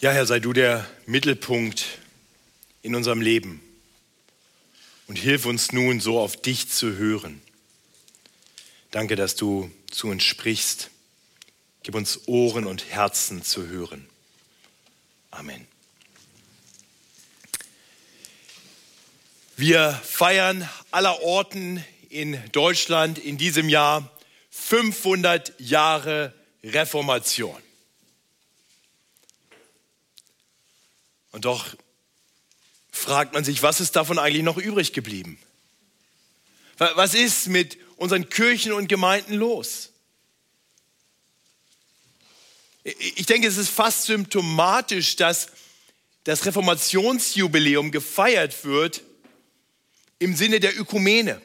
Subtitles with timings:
[0.00, 1.84] Ja, Herr, sei du der Mittelpunkt
[2.80, 3.60] in unserem Leben
[5.08, 7.42] und hilf uns nun so auf dich zu hören.
[8.92, 10.88] Danke, dass du zu uns sprichst.
[11.82, 14.08] Gib uns Ohren und Herzen zu hören.
[15.30, 15.68] Amen.
[19.58, 24.10] Wir feiern aller Orten in Deutschland in diesem Jahr
[24.48, 26.32] 500 Jahre
[26.64, 27.60] Reformation.
[31.32, 31.66] Und doch
[32.90, 35.38] fragt man sich, was ist davon eigentlich noch übrig geblieben?
[36.78, 39.90] Was ist mit unseren Kirchen und Gemeinden los?
[42.82, 45.48] Ich denke, es ist fast symptomatisch, dass
[46.24, 49.02] das Reformationsjubiläum gefeiert wird
[50.18, 51.40] im Sinne der Ökumene.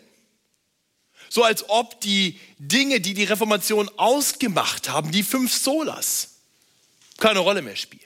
[1.29, 6.35] So als ob die Dinge, die die Reformation ausgemacht haben, die fünf Solas,
[7.17, 8.01] keine Rolle mehr spielen.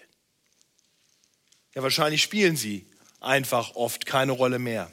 [1.80, 2.86] Ja, wahrscheinlich spielen sie
[3.22, 4.92] einfach oft keine Rolle mehr.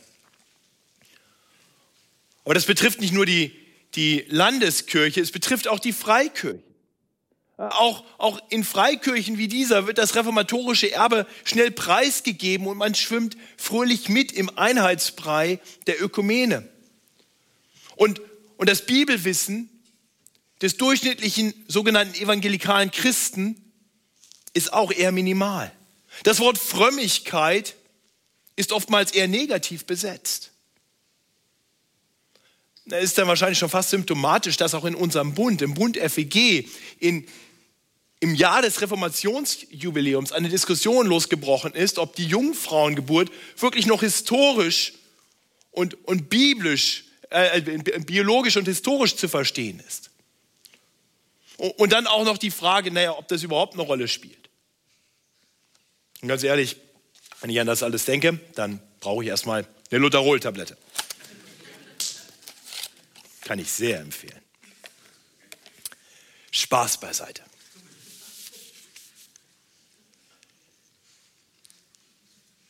[2.45, 3.51] Aber das betrifft nicht nur die,
[3.97, 6.63] die Landeskirche, es betrifft auch die Freikirche.
[7.57, 13.37] Auch, auch in Freikirchen wie dieser wird das reformatorische Erbe schnell preisgegeben und man schwimmt
[13.57, 16.69] fröhlich mit im Einheitsbrei der Ökumene.
[17.97, 18.21] Und,
[18.59, 19.71] und das Bibelwissen
[20.63, 23.73] des durchschnittlichen sogenannten evangelikalen Christen
[24.55, 25.76] ist auch eher minimal.
[26.23, 27.75] Das Wort Frömmigkeit
[28.57, 30.51] ist oftmals eher negativ besetzt.
[32.87, 36.69] Da ist dann wahrscheinlich schon fast symptomatisch, dass auch in unserem Bund, im Bund FEG,
[37.01, 37.27] in,
[38.21, 44.95] im Jahr des Reformationsjubiläums eine Diskussion losgebrochen ist, ob die Jungfrauengeburt wirklich noch historisch
[45.73, 50.11] und, und biblisch, äh, biologisch und historisch zu verstehen ist.
[51.57, 54.46] Und dann auch noch die Frage, naja, ob das überhaupt eine Rolle spielt.
[56.27, 56.75] Und ganz ehrlich,
[57.41, 60.77] wenn ich an das alles denke, dann brauche ich erstmal eine Lutherol-Tablette.
[63.43, 64.43] Kann ich sehr empfehlen.
[66.51, 67.45] Spaß beiseite.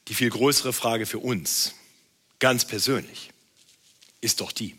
[0.08, 1.72] Die viel größere Frage für uns,
[2.38, 3.30] ganz persönlich,
[4.20, 4.76] ist doch die,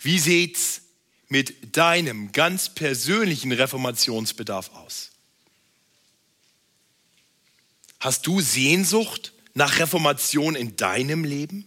[0.00, 0.82] wie sieht's
[1.28, 5.15] mit deinem ganz persönlichen Reformationsbedarf aus?
[8.06, 11.66] Hast du Sehnsucht nach Reformation in deinem Leben?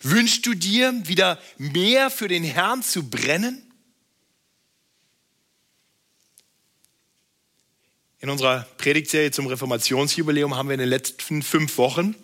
[0.00, 3.70] Wünschst du dir wieder mehr für den Herrn zu brennen?
[8.20, 12.14] In unserer Predigtserie zum Reformationsjubiläum haben wir in den letzten fünf Wochen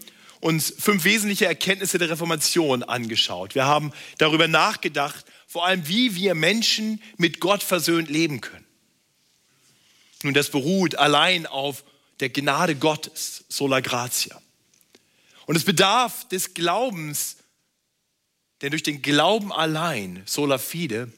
[0.41, 3.55] uns fünf wesentliche Erkenntnisse der Reformation angeschaut.
[3.55, 8.65] Wir haben darüber nachgedacht, vor allem wie wir Menschen mit Gott versöhnt leben können.
[10.23, 11.85] Nun, das beruht allein auf
[12.21, 14.41] der Gnade Gottes, sola gratia.
[15.47, 17.37] Und es bedarf des Glaubens,
[18.63, 21.13] denn durch den Glauben allein, sola fide,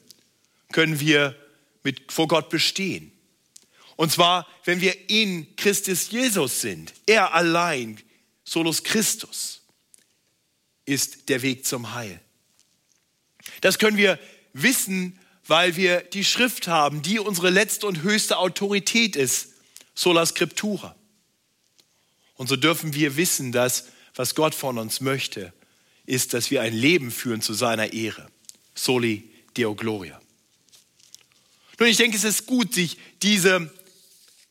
[0.71, 1.35] können wir
[1.83, 3.11] mit, vor Gott bestehen.
[3.95, 6.93] Und zwar, wenn wir in Christus Jesus sind.
[7.05, 7.99] Er allein,
[8.43, 9.61] solus Christus,
[10.85, 12.19] ist der Weg zum Heil.
[13.61, 14.19] Das können wir
[14.53, 19.56] wissen, weil wir die Schrift haben, die unsere letzte und höchste Autorität ist
[19.97, 20.95] sola scriptura.
[22.35, 25.53] Und so dürfen wir wissen, dass was Gott von uns möchte,
[26.05, 28.29] ist, dass wir ein Leben führen zu seiner Ehre.
[28.75, 30.21] Soli Deo Gloria.
[31.79, 33.71] Nun, ich denke, es ist gut, sich diese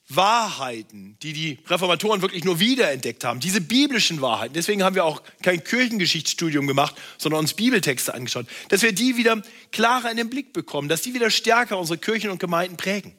[0.09, 5.23] Wahrheiten, die die Reformatoren wirklich nur wiederentdeckt haben, diese biblischen Wahrheiten, deswegen haben wir auch
[5.43, 9.43] kein Kirchengeschichtsstudium gemacht, sondern uns Bibeltexte angeschaut, dass wir die wieder
[9.73, 13.16] klarer in den Blick bekommen, dass die wieder stärker unsere Kirchen und Gemeinden prägen.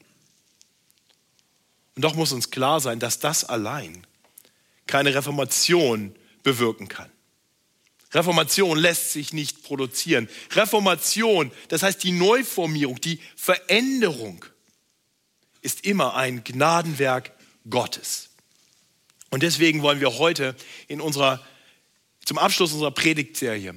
[1.97, 4.05] Und doch muss uns klar sein, dass das allein
[4.85, 7.09] keine Reformation bewirken kann.
[8.13, 10.29] Reformation lässt sich nicht produzieren.
[10.51, 14.45] Reformation, das heißt die Neuformierung, die Veränderung,
[15.63, 17.31] ist immer ein Gnadenwerk
[17.67, 18.29] Gottes.
[19.31, 20.55] Und deswegen wollen wir heute
[20.87, 21.43] in unserer,
[22.25, 23.73] zum Abschluss unserer Predigtserie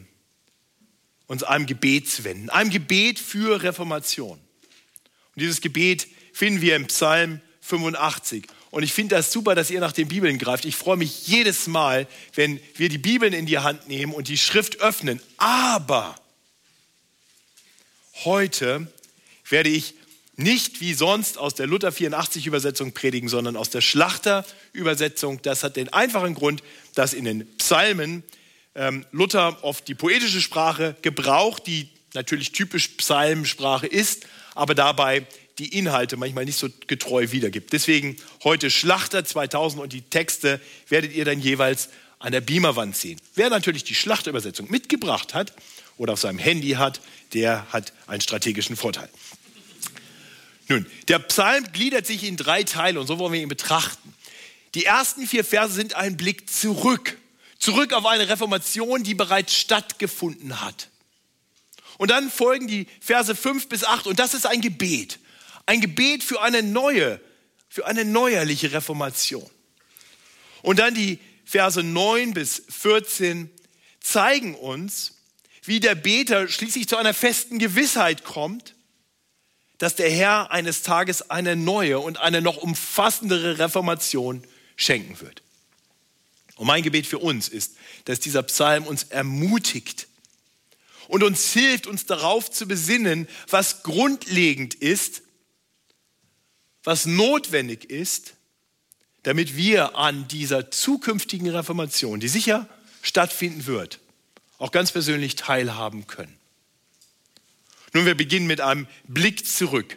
[1.27, 2.51] uns einem Gebet wenden.
[2.51, 4.39] Einem Gebet für Reformation.
[4.39, 7.41] Und dieses Gebet finden wir im Psalm
[7.71, 8.47] 85.
[8.71, 10.65] Und ich finde das super, dass ihr nach den Bibeln greift.
[10.65, 14.39] Ich freue mich jedes Mal, wenn wir die Bibeln in die Hand nehmen und die
[14.39, 15.21] Schrift öffnen.
[15.39, 16.15] Aber
[18.25, 18.87] heute
[19.49, 19.95] werde ich
[20.37, 25.41] nicht wie sonst aus der Luther 84 Übersetzung predigen, sondern aus der Schlachter Übersetzung.
[25.43, 26.63] Das hat den einfachen Grund,
[26.95, 28.23] dass in den Psalmen
[28.75, 35.27] ähm, Luther oft die poetische Sprache gebraucht, die natürlich typisch Psalmsprache ist, aber dabei
[35.59, 37.73] die Inhalte manchmal nicht so getreu wiedergibt.
[37.73, 43.21] Deswegen heute Schlachter 2000 und die Texte werdet ihr dann jeweils an der Beamerwand sehen.
[43.35, 45.55] Wer natürlich die Schlachterübersetzung mitgebracht hat
[45.97, 47.01] oder auf seinem Handy hat,
[47.33, 49.09] der hat einen strategischen Vorteil.
[50.69, 54.15] Nun, der Psalm gliedert sich in drei Teile und so wollen wir ihn betrachten.
[54.75, 57.19] Die ersten vier Verse sind ein Blick zurück,
[57.59, 60.89] zurück auf eine Reformation, die bereits stattgefunden hat.
[61.99, 65.19] Und dann folgen die Verse fünf bis acht und das ist ein Gebet,
[65.71, 67.21] ein Gebet für eine neue,
[67.69, 69.49] für eine neuerliche Reformation.
[70.63, 73.49] Und dann die Verse neun bis 14
[74.01, 75.13] zeigen uns,
[75.63, 78.75] wie der Beter schließlich zu einer festen Gewissheit kommt,
[79.79, 84.43] dass der Herr eines Tages eine neue und eine noch umfassendere Reformation
[84.75, 85.41] schenken wird.
[86.57, 87.77] Und mein Gebet für uns ist,
[88.07, 90.09] dass dieser Psalm uns ermutigt
[91.07, 95.23] und uns hilft, uns darauf zu besinnen, was grundlegend ist,
[96.85, 98.35] was notwendig ist,
[99.23, 102.69] damit wir an dieser zukünftigen Reformation, die sicher
[103.03, 104.01] stattfinden wird,
[104.59, 106.37] auch ganz persönlich teilhaben können.
[107.93, 109.97] Nun, wir beginnen mit einem Blick zurück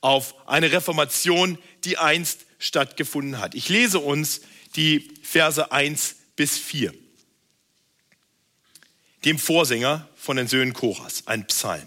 [0.00, 3.54] auf eine Reformation, die einst stattgefunden hat.
[3.54, 4.42] Ich lese uns
[4.76, 6.94] die Verse 1 bis 4.
[9.24, 11.86] Dem Vorsänger von den Söhnen Koras, ein Psalm.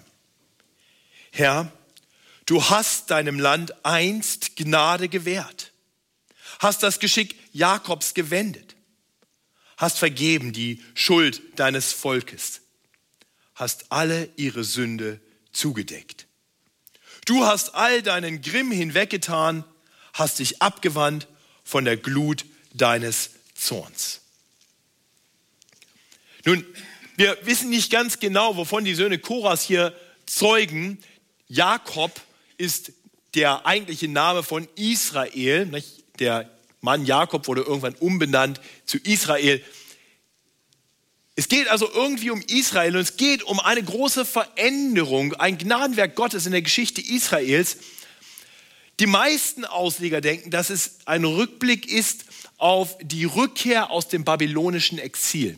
[1.32, 1.72] Herr,
[2.46, 5.72] du hast deinem Land einst Gnade gewährt,
[6.60, 8.76] hast das Geschick Jakobs gewendet,
[9.78, 12.62] hast vergeben die Schuld deines Volkes,
[13.56, 15.20] hast alle ihre Sünde
[15.52, 16.28] zugedeckt.
[17.26, 19.64] Du hast all deinen Grimm hinweggetan,
[20.14, 21.28] hast dich abgewandt
[21.64, 24.22] von der Glut deines Zorns.
[26.46, 26.66] Nun,
[27.16, 31.02] wir wissen nicht ganz genau, wovon die Söhne Koras hier zeugen.
[31.48, 32.20] Jakob
[32.58, 32.94] ist
[33.36, 35.70] der eigentliche Name von Israel.
[36.20, 36.50] Der
[36.82, 39.64] Mann Jakob wurde irgendwann umbenannt zu Israel.
[41.36, 46.16] Es geht also irgendwie um Israel und es geht um eine große Veränderung, ein Gnadenwerk
[46.16, 47.78] Gottes in der Geschichte Israels.
[49.00, 52.26] Die meisten Ausleger denken, dass es ein Rückblick ist
[52.58, 55.58] auf die Rückkehr aus dem babylonischen Exil.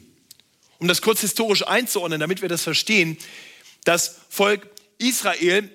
[0.79, 3.17] Um das kurz historisch einzuordnen, damit wir das verstehen,
[3.83, 5.69] das Volk Israel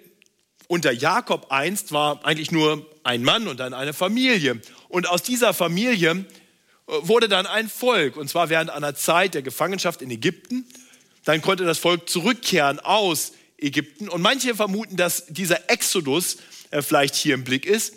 [0.70, 4.60] unter Jakob einst war eigentlich nur ein Mann und dann eine Familie.
[4.88, 6.24] Und aus dieser Familie
[6.86, 10.64] wurde dann ein Volk, und zwar während einer Zeit der Gefangenschaft in Ägypten.
[11.24, 14.08] Dann konnte das Volk zurückkehren aus Ägypten.
[14.08, 16.36] Und manche vermuten, dass dieser Exodus
[16.70, 17.94] äh, vielleicht hier im Blick ist.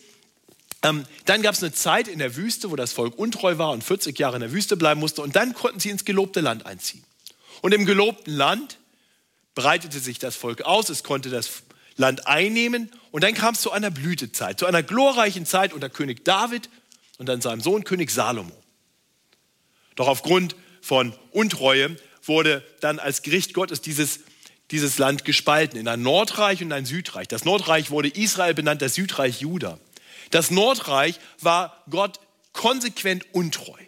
[0.81, 3.83] Ähm, dann gab es eine Zeit in der Wüste, wo das Volk untreu war und
[3.83, 5.21] 40 Jahre in der Wüste bleiben musste.
[5.21, 7.03] Und dann konnten sie ins gelobte Land einziehen.
[7.61, 8.79] Und im gelobten Land
[9.53, 11.61] breitete sich das Volk aus, es konnte das
[11.95, 12.91] Land einnehmen.
[13.11, 16.69] Und dann kam es zu einer Blütezeit, zu einer glorreichen Zeit unter König David
[17.17, 18.51] und dann seinem Sohn König Salomo.
[19.95, 24.21] Doch aufgrund von Untreue wurde dann als Gericht Gottes dieses,
[24.71, 27.27] dieses Land gespalten in ein Nordreich und ein Südreich.
[27.27, 29.79] Das Nordreich wurde Israel benannt, das Südreich Juda.
[30.31, 32.19] Das Nordreich war Gott
[32.53, 33.82] konsequent untreu.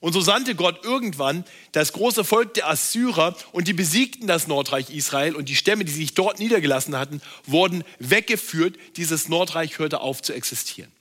[0.00, 4.90] Und so sandte Gott irgendwann das große Volk der Assyrer und die besiegten das Nordreich
[4.90, 8.76] Israel und die Stämme, die sich dort niedergelassen hatten, wurden weggeführt.
[8.96, 10.92] Dieses Nordreich hörte auf zu existieren.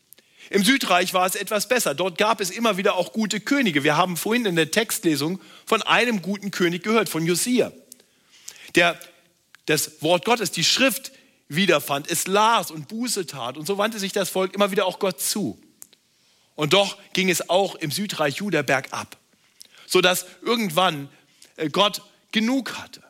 [0.49, 1.95] Im Südreich war es etwas besser.
[1.95, 3.83] Dort gab es immer wieder auch gute Könige.
[3.83, 7.71] Wir haben vorhin in der Textlesung von einem guten König gehört, von Josia,
[8.75, 8.99] der
[9.65, 11.11] das Wort Gottes, die Schrift
[11.47, 13.57] wiederfand, es las und Buße tat.
[13.57, 15.59] Und so wandte sich das Volk immer wieder auch Gott zu.
[16.55, 19.17] Und doch ging es auch im Südreich Juda bergab,
[19.85, 21.09] sodass irgendwann
[21.57, 23.03] äh, Gott genug hatte.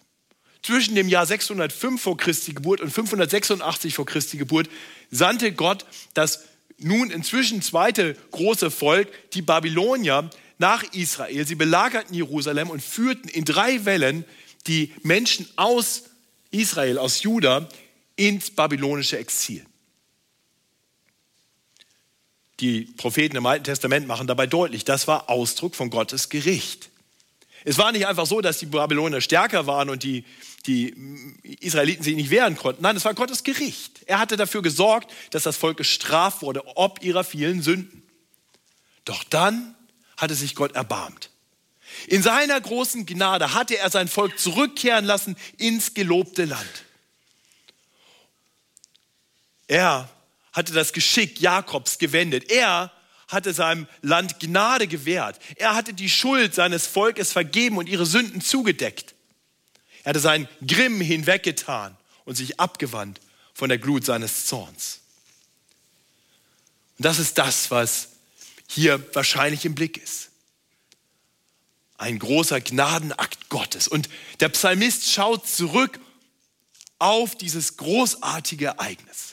[0.62, 4.68] Zwischen dem Jahr 605 vor Christi Geburt und 586 vor Christi Geburt
[5.12, 5.86] sandte Gott
[6.16, 6.46] das
[6.80, 11.46] nun inzwischen zweite große Volk, die Babylonier, nach Israel.
[11.46, 14.26] Sie belagerten Jerusalem und führten in drei Wellen
[14.68, 16.06] die Menschen aus
[16.52, 17.68] Israel, aus Juda,
[18.16, 19.66] ins babylonische Exil.
[22.60, 26.90] Die Propheten im Alten Testament machen dabei deutlich, das war Ausdruck von Gottes Gericht.
[27.66, 30.24] Es war nicht einfach so, dass die Babylonier stärker waren und die,
[30.68, 30.96] die
[31.60, 32.84] Israeliten sich nicht wehren konnten.
[32.84, 34.04] Nein, es war Gottes Gericht.
[34.06, 38.04] Er hatte dafür gesorgt, dass das Volk gestraft wurde, ob ihrer vielen Sünden.
[39.04, 39.76] Doch dann
[40.16, 41.32] hatte sich Gott erbarmt.
[42.08, 46.84] In seiner großen Gnade hatte er sein Volk zurückkehren lassen ins gelobte Land.
[49.68, 50.10] Er
[50.56, 52.50] hatte das Geschick Jakobs gewendet.
[52.50, 52.92] Er
[53.28, 55.40] hatte seinem Land Gnade gewährt.
[55.56, 59.16] Er hatte die Schuld seines Volkes vergeben und ihre Sünden zugedeckt.
[60.04, 63.20] Er hatte seinen Grimm hinweggetan und sich abgewandt
[63.54, 65.02] von der Glut seines Zorns.
[66.98, 68.10] Und das ist das, was
[68.68, 70.30] hier wahrscheinlich im Blick ist.
[71.98, 73.88] Ein großer Gnadenakt Gottes.
[73.88, 74.10] Und
[74.40, 76.00] der Psalmist schaut zurück
[77.00, 79.25] auf dieses großartige Ereignis.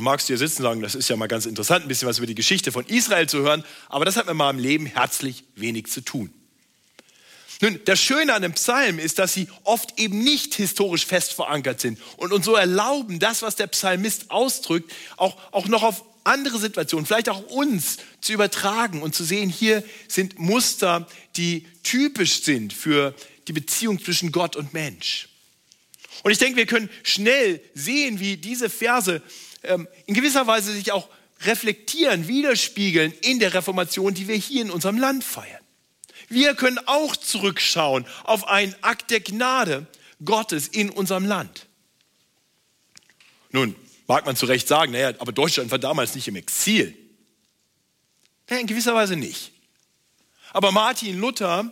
[0.00, 2.16] Du magst hier sitzen und sagen, das ist ja mal ganz interessant, ein bisschen was
[2.16, 5.88] über die Geschichte von Israel zu hören, aber das hat mit meinem Leben herzlich wenig
[5.88, 6.32] zu tun.
[7.60, 11.82] Nun, das Schöne an dem Psalm ist, dass sie oft eben nicht historisch fest verankert
[11.82, 16.58] sind und uns so erlauben, das, was der Psalmist ausdrückt, auch, auch noch auf andere
[16.58, 22.72] Situationen, vielleicht auch uns zu übertragen und zu sehen, hier sind Muster, die typisch sind
[22.72, 23.14] für
[23.48, 25.28] die Beziehung zwischen Gott und Mensch.
[26.22, 29.22] Und ich denke, wir können schnell sehen, wie diese Verse
[29.62, 31.08] in gewisser Weise sich auch
[31.42, 35.62] reflektieren, widerspiegeln in der Reformation, die wir hier in unserem Land feiern.
[36.28, 39.86] Wir können auch zurückschauen auf einen Akt der Gnade
[40.24, 41.66] Gottes in unserem Land.
[43.50, 43.74] Nun,
[44.06, 46.96] mag man zu Recht sagen, naja, aber Deutschland war damals nicht im Exil.
[48.48, 49.52] Naja, in gewisser Weise nicht.
[50.52, 51.70] Aber Martin Luther,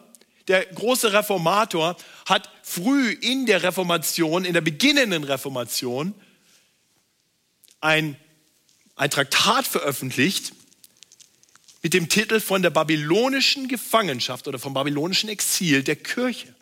[0.49, 6.15] der große Reformator, hat früh in der Reformation, in der beginnenden Reformation,
[7.81, 8.17] ein,
[8.97, 10.53] ein Traktat veröffentlicht,
[11.83, 16.55] mit dem Titel von der babylonischen Gefangenschaft oder vom babylonischen Exil der Kirche.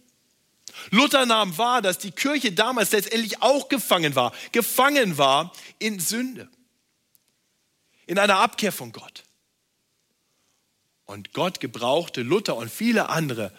[0.90, 6.48] Luther nahm wahr, dass die Kirche damals letztendlich auch gefangen war, gefangen war in Sünde,
[8.06, 9.24] in einer Abkehr von Gott.
[11.06, 13.52] Und Gott gebrauchte Luther und viele andere,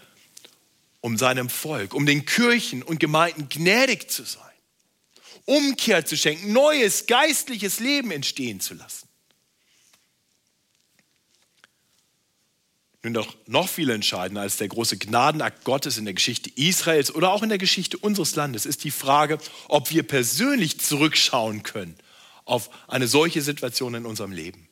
[1.01, 4.43] um seinem Volk, um den Kirchen und Gemeinden gnädig zu sein,
[5.47, 9.07] Umkehr zu schenken, neues geistliches Leben entstehen zu lassen.
[13.03, 17.31] Nun doch noch viel entscheidender als der große Gnadenakt Gottes in der Geschichte Israels oder
[17.31, 19.37] auch in der Geschichte unseres Landes ist die Frage,
[19.69, 21.95] ob wir persönlich zurückschauen können
[22.43, 24.67] auf eine solche Situation in unserem Leben.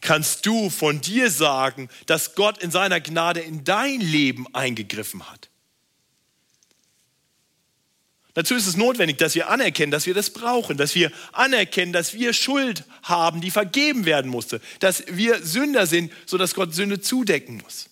[0.00, 5.49] Kannst du von dir sagen, dass Gott in seiner Gnade in dein Leben eingegriffen hat?
[8.34, 12.14] Dazu ist es notwendig, dass wir anerkennen, dass wir das brauchen, dass wir anerkennen, dass
[12.14, 17.60] wir Schuld haben, die vergeben werden musste, dass wir Sünder sind, sodass Gott Sünde zudecken
[17.62, 17.86] muss.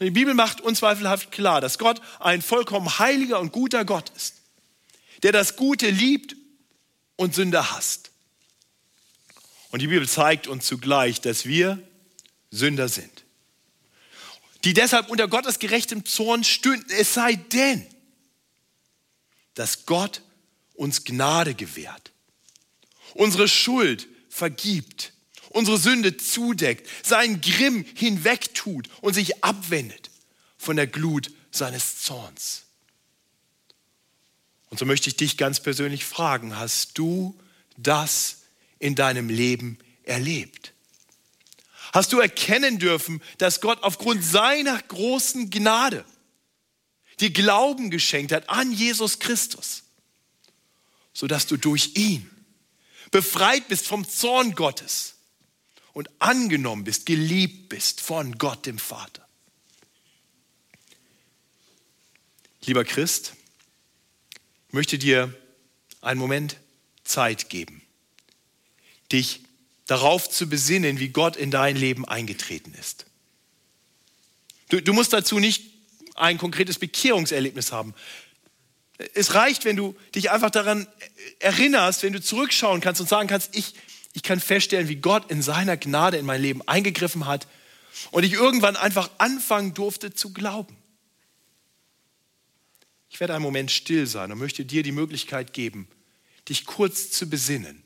[0.00, 4.36] Die Bibel macht unzweifelhaft klar, dass Gott ein vollkommen heiliger und guter Gott ist,
[5.22, 6.36] der das Gute liebt
[7.16, 8.10] und Sünder hasst.
[9.70, 11.78] Und die Bibel zeigt uns zugleich, dass wir
[12.50, 13.24] Sünder sind,
[14.64, 17.86] die deshalb unter Gottes gerechtem Zorn stünden, es sei denn,
[19.54, 20.22] dass Gott
[20.74, 22.12] uns Gnade gewährt,
[23.14, 25.12] unsere Schuld vergibt,
[25.50, 30.10] unsere Sünde zudeckt, seinen Grimm hinwegtut und sich abwendet
[30.56, 32.62] von der Glut seines Zorns.
[34.70, 37.38] Und so möchte ich dich ganz persönlich fragen, hast du
[37.76, 38.42] das
[38.78, 40.72] in deinem Leben erlebt?
[41.92, 46.04] Hast du erkennen dürfen, dass Gott aufgrund seiner großen Gnade
[47.20, 49.82] dir Glauben geschenkt hat an Jesus Christus,
[51.12, 52.28] sodass du durch ihn
[53.10, 55.16] befreit bist vom Zorn Gottes
[55.92, 59.26] und angenommen bist, geliebt bist von Gott dem Vater.
[62.62, 63.34] Lieber Christ,
[64.68, 65.34] ich möchte dir
[66.00, 66.56] einen Moment
[67.04, 67.82] Zeit geben,
[69.10, 69.40] dich
[69.86, 73.06] darauf zu besinnen, wie Gott in dein Leben eingetreten ist.
[74.68, 75.69] Du, du musst dazu nicht
[76.20, 77.94] ein konkretes Bekehrungserlebnis haben.
[79.14, 80.86] Es reicht, wenn du dich einfach daran
[81.38, 83.74] erinnerst, wenn du zurückschauen kannst und sagen kannst, ich,
[84.12, 87.46] ich kann feststellen, wie Gott in seiner Gnade in mein Leben eingegriffen hat
[88.10, 90.76] und ich irgendwann einfach anfangen durfte zu glauben.
[93.08, 95.88] Ich werde einen Moment still sein und möchte dir die Möglichkeit geben,
[96.48, 97.82] dich kurz zu besinnen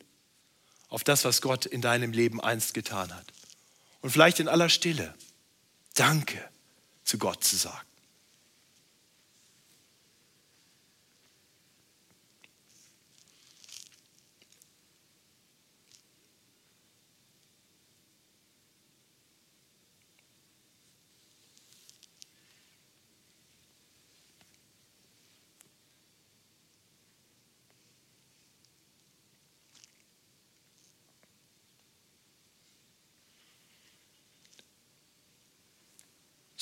[0.88, 3.26] auf das, was Gott in deinem Leben einst getan hat.
[4.00, 5.14] Und vielleicht in aller Stille
[5.94, 6.38] Danke
[7.04, 7.86] zu Gott zu sagen.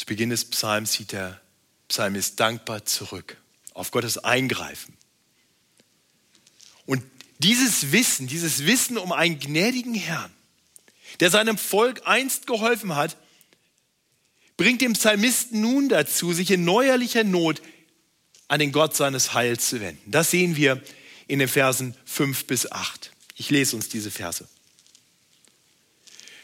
[0.03, 1.41] Zu Beginn des Psalms sieht der
[1.87, 3.37] Psalmist dankbar zurück
[3.73, 4.97] auf Gottes Eingreifen.
[6.87, 7.05] Und
[7.39, 10.33] dieses Wissen, dieses Wissen um einen gnädigen Herrn,
[11.21, 13.17] der seinem Volk einst geholfen hat,
[14.57, 17.63] bringt den Psalmisten nun dazu, sich in neuerlicher Not
[18.49, 20.11] an den Gott seines Heils zu wenden.
[20.11, 20.83] Das sehen wir
[21.29, 23.13] in den Versen 5 bis 8.
[23.37, 24.49] Ich lese uns diese Verse.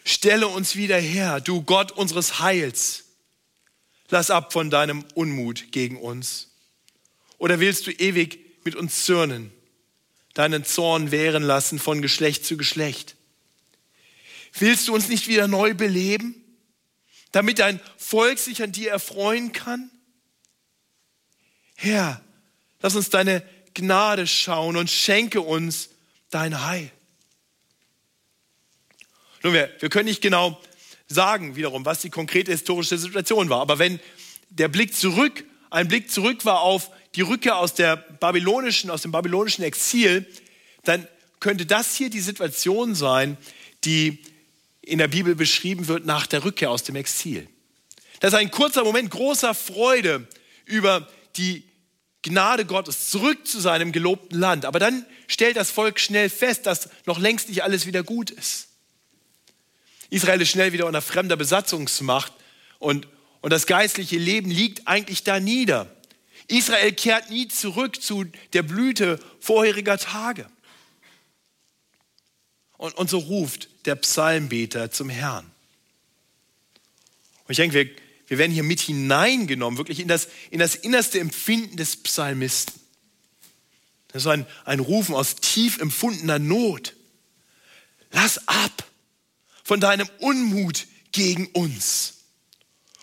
[0.05, 3.07] Stelle uns wieder her, du Gott unseres Heils.
[4.11, 6.49] Lass ab von deinem Unmut gegen uns.
[7.37, 9.53] Oder willst du ewig mit uns zürnen,
[10.35, 13.17] deinen Zorn wehren lassen von Geschlecht zu Geschlecht?
[14.55, 16.35] Willst du uns nicht wieder neu beleben,
[17.33, 19.91] damit dein Volk sich an dir erfreuen kann?
[21.77, 22.23] Herr,
[22.81, 23.43] lass uns deine
[23.75, 25.91] Gnade schauen und schenke uns
[26.31, 26.91] dein Heil.
[29.43, 30.61] Nun, wir, wir können nicht genau
[31.09, 33.61] sagen, wiederum, was die konkrete historische Situation war.
[33.61, 33.99] Aber wenn
[34.51, 39.13] der Blick zurück, ein Blick zurück war auf die Rückkehr aus, der babylonischen, aus dem
[39.13, 40.27] babylonischen Exil,
[40.85, 41.07] dann
[41.41, 43.37] könnte das hier die Situation sein,
[43.85, 44.19] die
[44.83, 47.49] in der Bibel beschrieben wird nach der Rückkehr aus dem Exil.
[48.21, 50.27] Das ist ein kurzer Moment großer Freude
[50.65, 51.65] über die
[52.23, 54.65] Gnade Gottes zurück zu seinem gelobten Land.
[54.65, 58.68] Aber dann stellt das Volk schnell fest, dass noch längst nicht alles wieder gut ist.
[60.11, 62.33] Israel ist schnell wieder unter fremder Besatzungsmacht
[62.79, 63.09] und,
[63.41, 65.95] und das geistliche Leben liegt eigentlich da nieder.
[66.47, 68.25] Israel kehrt nie zurück zu
[68.55, 70.49] der Blüte vorheriger Tage.
[72.79, 75.45] Und, und so ruft der Psalmbeter zum Herrn.
[77.45, 77.91] Und ich denke, wir,
[78.29, 82.81] wir werden hier mit hineingenommen, wirklich in das, in das innerste Empfinden des Psalmisten.
[84.09, 86.95] Das ist ein, ein Rufen aus tief empfundener Not.
[88.11, 88.88] Lass ab
[89.69, 92.25] von deinem Unmut gegen uns.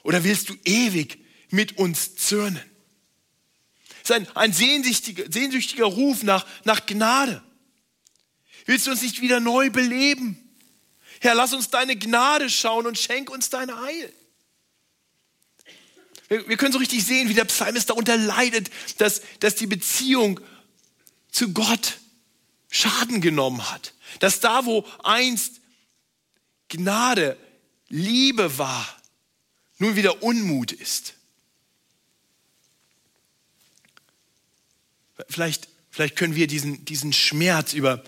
[0.01, 1.19] Oder willst du ewig
[1.51, 2.59] mit uns zürnen?
[4.03, 7.43] Es ist ein, ein sehnsüchtiger, sehnsüchtiger Ruf nach, nach Gnade.
[8.65, 10.41] Willst du uns nicht wieder neu beleben?
[11.21, 14.11] Herr, lass uns deine Gnade schauen und schenk uns dein Heil.
[16.29, 20.39] Wir, wir können so richtig sehen, wie der Psalmist darunter leidet, dass, dass die Beziehung
[21.29, 21.99] zu Gott
[22.71, 23.93] Schaden genommen hat.
[24.19, 25.61] Dass da, wo einst
[26.69, 27.37] Gnade,
[27.87, 28.87] Liebe war,
[29.77, 31.13] nun wieder Unmut ist.
[35.29, 38.03] Vielleicht, vielleicht können wir diesen, diesen Schmerz über,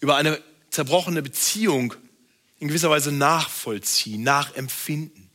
[0.00, 1.94] über eine zerbrochene Beziehung
[2.58, 5.30] in gewisser Weise nachvollziehen, nachempfinden.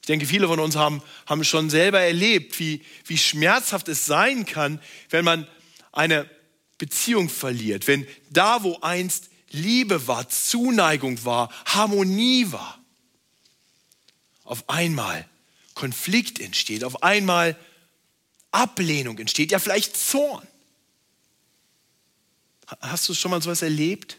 [0.00, 4.46] Ich denke, viele von uns haben, haben schon selber erlebt, wie, wie schmerzhaft es sein
[4.46, 5.46] kann, wenn man
[5.92, 6.28] eine
[6.78, 12.78] Beziehung verliert, wenn da, wo einst Liebe war, Zuneigung war, Harmonie war,
[14.44, 15.28] auf einmal
[15.74, 17.58] Konflikt entsteht, auf einmal
[18.52, 20.46] Ablehnung entsteht, ja vielleicht Zorn.
[22.80, 24.18] Hast du schon mal sowas erlebt?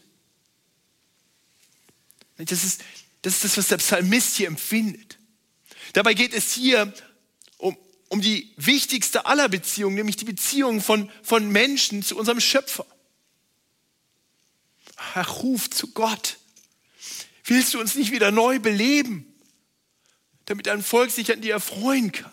[2.36, 2.82] Das ist,
[3.22, 5.18] das ist das, was der Psalmist hier empfindet.
[5.92, 6.92] Dabei geht es hier
[7.58, 7.76] um,
[8.08, 12.86] um die wichtigste aller Beziehungen, nämlich die Beziehung von, von Menschen zu unserem Schöpfer.
[15.14, 16.38] Er ruft zu Gott.
[17.44, 19.26] Willst du uns nicht wieder neu beleben,
[20.46, 22.32] damit dein Volk sich an dir erfreuen kann?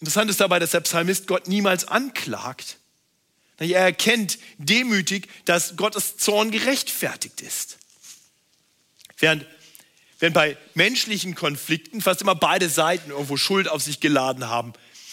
[0.00, 2.78] Interessant ist dabei, dass der Psalmist Gott niemals anklagt.
[3.58, 7.78] Er erkennt demütig, dass Gottes Zorn gerechtfertigt ist.
[9.16, 9.46] Während,
[10.18, 14.72] während bei menschlichen Konflikten fast immer beide Seiten irgendwo Schuld auf sich geladen haben,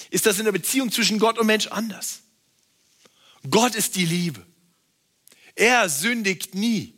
[0.09, 2.21] ist das in der Beziehung zwischen Gott und Mensch anders.
[3.49, 4.45] Gott ist die Liebe.
[5.55, 6.93] Er sündigt nie.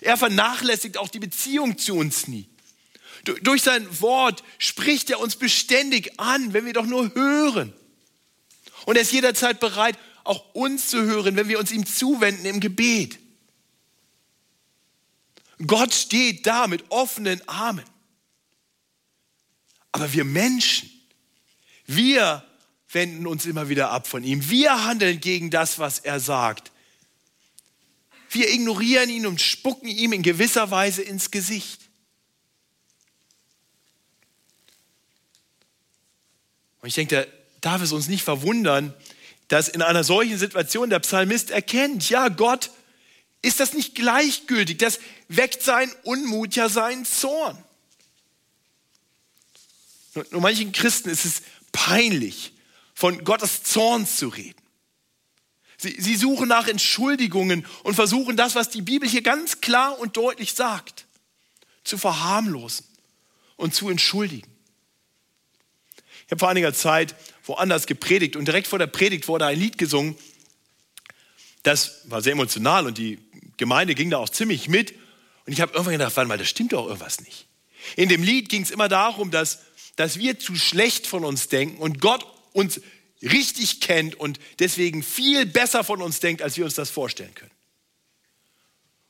[0.00, 2.48] Er vernachlässigt auch die Beziehung zu uns nie.
[3.42, 7.72] Durch sein Wort spricht er uns beständig an, wenn wir doch nur hören.
[8.84, 12.60] Und er ist jederzeit bereit, auch uns zu hören, wenn wir uns ihm zuwenden im
[12.60, 13.18] Gebet.
[15.66, 17.84] Gott steht da mit offenen Armen.
[19.92, 20.90] Aber wir Menschen,
[21.86, 22.44] wir
[22.90, 24.48] wenden uns immer wieder ab von ihm.
[24.50, 26.70] Wir handeln gegen das, was er sagt.
[28.36, 31.80] Wir ignorieren ihn und spucken ihm in gewisser Weise ins Gesicht.
[36.82, 37.26] Und ich denke,
[37.60, 38.92] da darf es uns nicht verwundern,
[39.48, 42.70] dass in einer solchen Situation der Psalmist erkennt, ja, Gott
[43.40, 47.56] ist das nicht gleichgültig, das weckt sein Unmut, ja seinen Zorn.
[50.30, 52.52] Nur manchen Christen ist es peinlich,
[52.94, 54.65] von Gottes Zorn zu reden.
[55.78, 60.16] Sie, sie suchen nach Entschuldigungen und versuchen das, was die Bibel hier ganz klar und
[60.16, 61.06] deutlich sagt,
[61.84, 62.86] zu verharmlosen
[63.56, 64.50] und zu entschuldigen.
[66.26, 69.78] Ich habe vor einiger Zeit woanders gepredigt und direkt vor der Predigt wurde ein Lied
[69.78, 70.16] gesungen.
[71.62, 73.18] Das war sehr emotional und die
[73.56, 74.92] Gemeinde ging da auch ziemlich mit.
[75.46, 77.46] Und ich habe irgendwann gedacht, warte mal, das stimmt doch irgendwas nicht.
[77.94, 79.60] In dem Lied ging es immer darum, dass,
[79.94, 82.80] dass wir zu schlecht von uns denken und Gott uns
[83.22, 87.50] richtig kennt und deswegen viel besser von uns denkt, als wir uns das vorstellen können.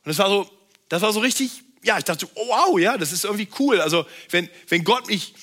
[0.03, 0.49] Und das war so,
[0.89, 1.51] das war so richtig,
[1.83, 3.81] ja, ich dachte, oh, wow, ja, das ist irgendwie cool.
[3.81, 5.33] Also wenn, wenn Gott mich,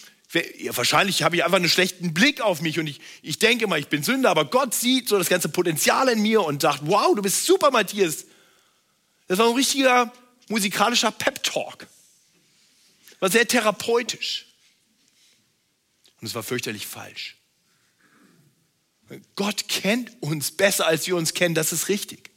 [0.58, 3.78] ja, wahrscheinlich habe ich einfach einen schlechten Blick auf mich und ich, ich denke mal,
[3.78, 7.14] ich bin Sünder, aber Gott sieht so das ganze Potenzial in mir und sagt, wow,
[7.14, 8.24] du bist super, Matthias.
[9.28, 10.12] Das war ein richtiger
[10.48, 11.86] musikalischer Pep-Talk.
[13.20, 14.46] War sehr therapeutisch.
[16.20, 17.36] Und es war fürchterlich falsch.
[19.36, 22.30] Gott kennt uns besser, als wir uns kennen, das ist richtig.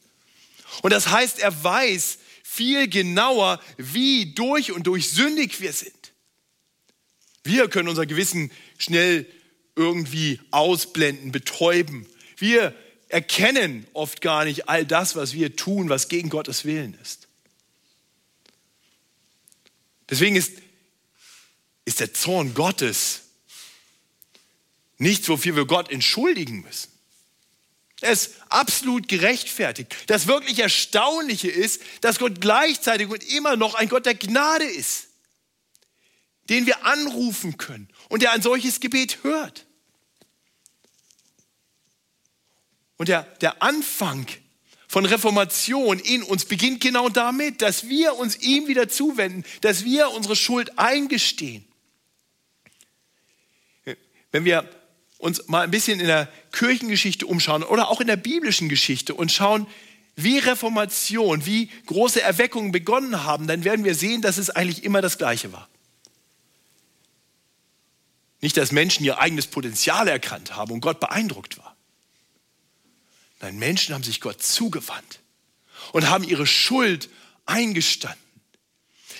[0.81, 5.93] Und das heißt, er weiß viel genauer, wie durch und durch sündig wir sind.
[7.43, 9.25] Wir können unser Gewissen schnell
[9.75, 12.05] irgendwie ausblenden, betäuben.
[12.37, 12.75] Wir
[13.09, 17.27] erkennen oft gar nicht all das, was wir tun, was gegen Gottes Willen ist.
[20.09, 20.53] Deswegen ist,
[21.85, 23.26] ist der Zorn Gottes
[24.97, 26.91] nichts, wofür wir Gott entschuldigen müssen.
[28.01, 29.95] Er ist absolut gerechtfertigt.
[30.07, 35.07] Das wirklich Erstaunliche ist, dass Gott gleichzeitig und immer noch ein Gott der Gnade ist,
[36.49, 39.65] den wir anrufen können und der ein solches Gebet hört.
[42.97, 44.27] Und der, der Anfang
[44.87, 50.11] von Reformation in uns beginnt genau damit, dass wir uns ihm wieder zuwenden, dass wir
[50.11, 51.65] unsere Schuld eingestehen.
[54.31, 54.69] Wenn wir
[55.17, 59.31] uns mal ein bisschen in der Kirchengeschichte umschauen oder auch in der biblischen Geschichte und
[59.31, 59.67] schauen,
[60.15, 65.01] wie Reformation, wie große Erweckungen begonnen haben, dann werden wir sehen, dass es eigentlich immer
[65.01, 65.69] das Gleiche war.
[68.41, 71.75] Nicht, dass Menschen ihr eigenes Potenzial erkannt haben und Gott beeindruckt war.
[73.41, 75.19] Nein, Menschen haben sich Gott zugewandt
[75.91, 77.09] und haben ihre Schuld
[77.45, 78.19] eingestanden.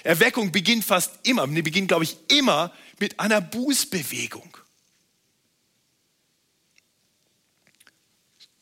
[0.03, 4.57] Erweckung beginnt fast immer, beginnt, glaube ich, immer mit einer Bußbewegung.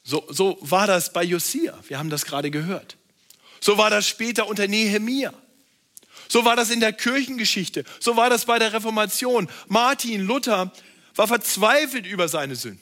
[0.05, 1.77] So, so war das bei Josia.
[1.87, 2.95] Wir haben das gerade gehört.
[3.59, 5.33] So war das später unter Nehemia.
[6.29, 7.83] So war das in der Kirchengeschichte.
[7.99, 9.49] So war das bei der Reformation.
[9.67, 10.71] Martin Luther
[11.15, 12.81] war verzweifelt über seine Sünden.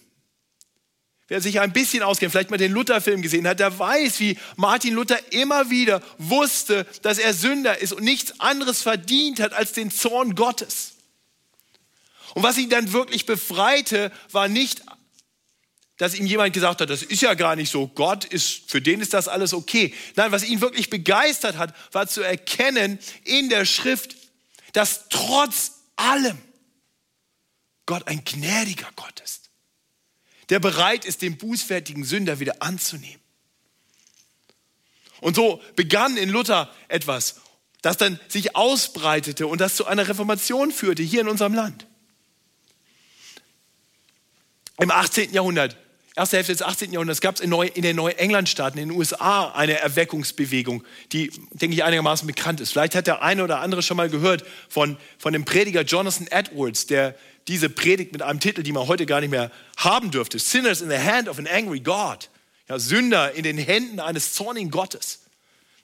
[1.29, 4.93] Wer sich ein bisschen auskennt, vielleicht mal den Luther-Film gesehen hat, der weiß, wie Martin
[4.93, 9.89] Luther immer wieder wusste, dass er Sünder ist und nichts anderes verdient hat als den
[9.89, 10.95] Zorn Gottes.
[12.33, 14.81] Und was ihn dann wirklich befreite, war nicht
[15.97, 18.99] dass ihm jemand gesagt hat, das ist ja gar nicht so, Gott ist, für den
[18.99, 19.93] ist das alles okay.
[20.15, 24.15] Nein, was ihn wirklich begeistert hat, war zu erkennen in der Schrift,
[24.73, 26.38] dass trotz allem
[27.86, 29.49] Gott ein gnädiger Gott ist,
[30.49, 33.21] der bereit ist, den bußfertigen Sünder wieder anzunehmen.
[35.21, 37.36] Und so begann in Luther etwas,
[37.82, 41.86] das dann sich ausbreitete und das zu einer Reformation führte hier in unserem Land.
[44.79, 45.34] Im 18.
[45.34, 45.77] Jahrhundert
[46.15, 46.91] erste Hälfte des 18.
[46.91, 51.76] Jahrhunderts gab es in, Neu in den Neuenglandstaaten, in den USA, eine Erweckungsbewegung, die, denke
[51.76, 52.71] ich, einigermaßen bekannt ist.
[52.71, 56.86] Vielleicht hat der eine oder andere schon mal gehört von, von dem Prediger Jonathan Edwards,
[56.86, 57.15] der
[57.47, 60.89] diese Predigt mit einem Titel, die man heute gar nicht mehr haben dürfte, Sinners in
[60.89, 62.30] the Hand of an Angry God,
[62.69, 65.21] ja, Sünder in den Händen eines zornigen Gottes,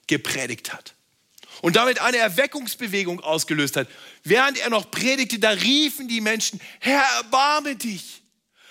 [0.06, 0.94] gepredigt hat.
[1.60, 3.86] Und damit eine Erweckungsbewegung ausgelöst hat.
[4.24, 8.19] Während er noch predigte, da riefen die Menschen, Herr, erbarme dich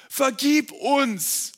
[0.10, 1.54] vergib uns.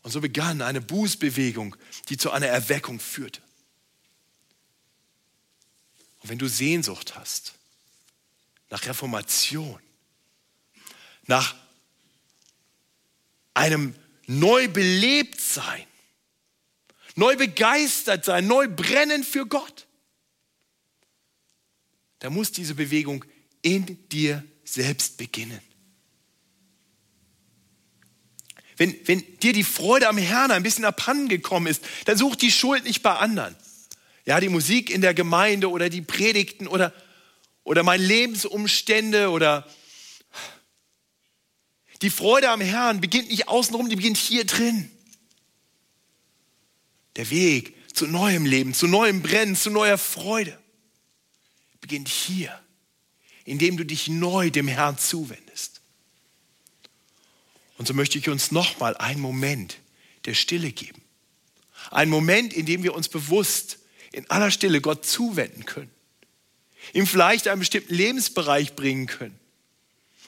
[0.00, 1.76] Und so begann eine Bußbewegung,
[2.08, 3.42] die zu einer Erweckung führte.
[6.20, 7.54] Und wenn du Sehnsucht hast
[8.70, 9.80] nach Reformation,
[11.26, 11.54] nach
[13.54, 13.94] einem
[14.26, 15.86] neu belebt sein,
[17.16, 19.86] neu begeistert sein, neu brennen für Gott,
[22.20, 23.24] da muss diese Bewegung
[23.62, 25.60] in dir selbst beginnen.
[28.76, 32.50] Wenn, wenn dir die Freude am Herrn ein bisschen abhanden gekommen ist, dann such die
[32.50, 33.54] Schuld nicht bei anderen.
[34.24, 36.92] Ja, die Musik in der Gemeinde oder die Predigten oder,
[37.64, 39.66] oder meine Lebensumstände oder
[42.02, 44.90] die Freude am Herrn beginnt nicht außenrum, die beginnt hier drin.
[47.16, 50.58] Der Weg zu neuem Leben, zu neuem Brennen, zu neuer Freude
[51.80, 52.58] beginnt hier,
[53.44, 55.71] indem du dich neu dem Herrn zuwendest.
[57.82, 59.78] Und so möchte ich uns nochmal einen Moment
[60.24, 61.02] der Stille geben.
[61.90, 63.80] Ein Moment, in dem wir uns bewusst
[64.12, 65.90] in aller Stille Gott zuwenden können.
[66.92, 69.36] Ihm vielleicht einen bestimmten Lebensbereich bringen können.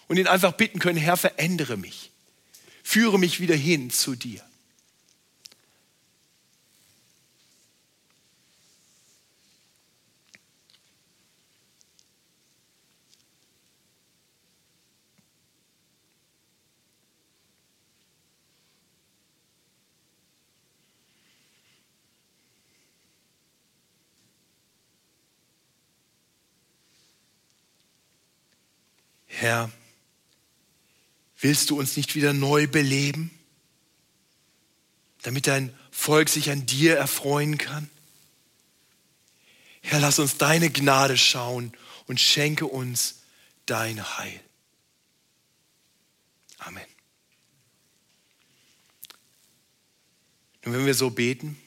[0.08, 2.10] Und ihn einfach bitten können, Herr, verändere mich.
[2.82, 4.42] Führe mich wieder hin zu dir.
[29.44, 29.70] Herr,
[31.36, 33.30] willst du uns nicht wieder neu beleben,
[35.20, 37.90] damit dein Volk sich an dir erfreuen kann?
[39.82, 41.76] Herr, lass uns deine Gnade schauen
[42.06, 43.16] und schenke uns
[43.66, 44.40] dein Heil.
[46.56, 46.86] Amen.
[50.64, 51.60] Nun, wenn wir so beten,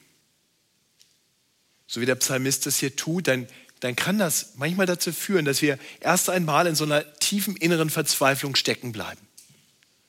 [1.86, 3.46] so wie der Psalmist das hier tut, dann,
[3.80, 7.90] dann kann das manchmal dazu führen, dass wir erst einmal in so einer tiefen inneren
[7.90, 9.20] Verzweiflung stecken bleiben.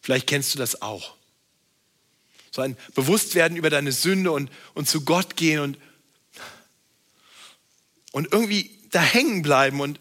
[0.01, 1.15] Vielleicht kennst du das auch.
[2.51, 5.77] So ein Bewusstwerden über deine Sünde und, und zu Gott gehen und,
[8.11, 9.81] und irgendwie da hängen bleiben.
[9.81, 9.99] Und,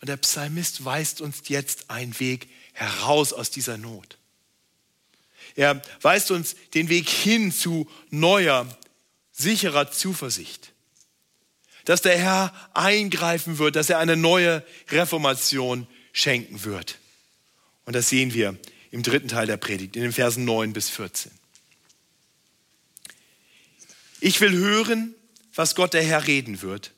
[0.00, 4.18] und der Psalmist weist uns jetzt einen Weg heraus aus dieser Not.
[5.54, 8.66] Er weist uns den Weg hin zu neuer,
[9.32, 10.72] sicherer Zuversicht.
[11.88, 16.98] Dass der Herr eingreifen wird, dass er eine neue Reformation schenken wird.
[17.86, 18.58] Und das sehen wir
[18.90, 21.32] im dritten Teil der Predigt, in den Versen 9 bis 14.
[24.20, 25.14] Ich will hören,
[25.54, 26.92] was Gott der Herr reden wird.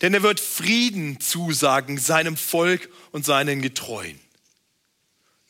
[0.00, 4.18] Denn er wird Frieden zusagen seinem Volk und seinen Getreuen.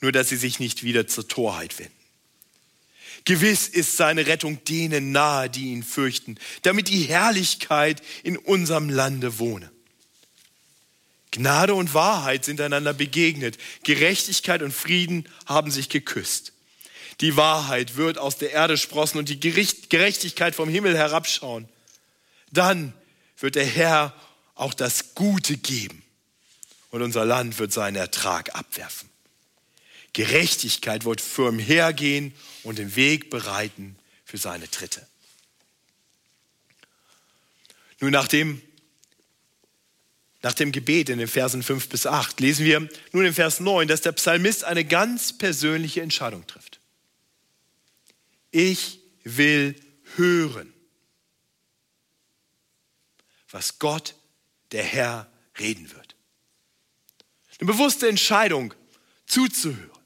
[0.01, 2.00] Nur dass sie sich nicht wieder zur Torheit wenden.
[3.25, 9.39] Gewiss ist seine Rettung denen nahe, die ihn fürchten, damit die Herrlichkeit in unserem Lande
[9.39, 9.71] wohne.
[11.31, 13.59] Gnade und Wahrheit sind einander begegnet.
[13.85, 16.53] Gerechtigkeit und Frieden haben sich geküsst.
[17.21, 21.69] Die Wahrheit wird aus der Erde sprossen und die Gerechtigkeit vom Himmel herabschauen.
[22.51, 22.95] Dann
[23.39, 24.15] wird der Herr
[24.55, 26.03] auch das Gute geben
[26.91, 29.09] und unser Land wird seinen Ertrag abwerfen.
[30.13, 35.07] Gerechtigkeit wird firm hergehen und den Weg bereiten für seine Tritte.
[38.01, 38.63] Nun, nachdem
[40.43, 43.89] nach dem Gebet in den Versen 5 bis 8 lesen wir nun in Vers 9,
[43.89, 46.81] dass der Psalmist eine ganz persönliche Entscheidung trifft.
[48.51, 49.77] Ich will
[50.17, 50.73] hören,
[53.51, 54.15] was Gott,
[54.73, 56.17] der Herr, reden wird.
[57.59, 58.73] Eine bewusste Entscheidung,
[59.27, 60.00] zuzuhören.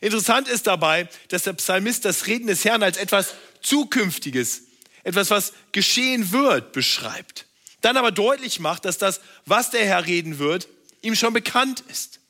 [0.00, 4.62] Interessant ist dabei, dass der Psalmist das Reden des Herrn als etwas Zukünftiges,
[5.04, 7.46] etwas, was geschehen wird, beschreibt
[7.80, 10.68] dann aber deutlich macht, dass das, was der Herr reden wird,
[11.02, 12.20] ihm schon bekannt ist.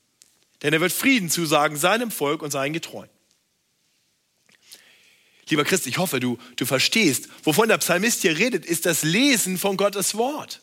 [0.62, 3.10] Denn er wird Frieden zusagen seinem Volk und seinen Getreuen.
[5.48, 9.58] Lieber Christ, ich hoffe, du, du verstehst, wovon der Psalmist hier redet, ist das Lesen
[9.58, 10.60] von Gottes Wort.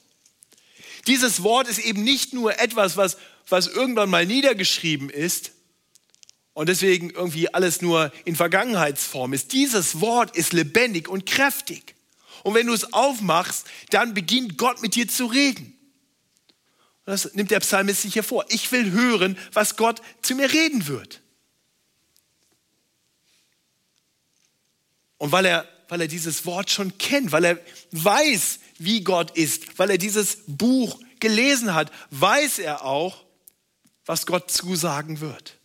[1.08, 3.18] Dieses Wort ist eben nicht nur etwas, was,
[3.50, 5.52] was irgendwann mal niedergeschrieben ist
[6.58, 9.54] und deswegen irgendwie alles nur in Vergangenheitsform ist.
[9.54, 11.94] Dieses Wort ist lebendig und kräftig.
[12.42, 15.78] Und wenn du es aufmachst, dann beginnt Gott mit dir zu reden.
[17.06, 18.44] Und das nimmt der Psalmist sich hier vor.
[18.50, 21.22] Ich will hören, was Gott zu mir reden wird.
[25.20, 27.60] Und weil er, weil er dieses Wort schon kennt, weil er
[27.92, 33.26] weiß, wie Gott ist, weil er dieses Buch gelesen hat, weiß er auch,
[34.08, 35.58] was Gott zusagen wird.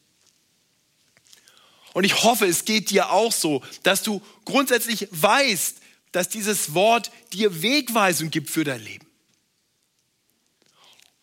[1.95, 5.77] Und ich hoffe, es geht dir auch so, dass du grundsätzlich weißt,
[6.13, 9.07] dass dieses Wort dir Wegweisung gibt für dein Leben.